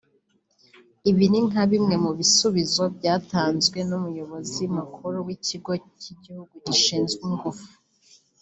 Ibi 1.09 1.25
ni 1.31 1.39
nka 1.49 1.63
bimwe 1.71 1.95
mu 2.03 2.11
bisubizo 2.19 2.83
byatanzwe 2.97 3.77
n’umuyobozi 3.89 4.63
mukuru 4.77 5.17
w’ikigo 5.27 5.71
cy’igihugu 5.99 6.53
gishinzwe 6.65 7.21
ingufu 7.29 7.69